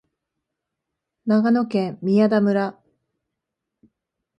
[1.27, 2.75] 長野県宮田村